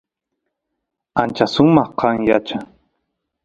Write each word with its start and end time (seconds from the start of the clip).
ancha 1.21 1.45
sumaq 1.53 1.89
kan 1.99 2.17
yacha 2.29 2.57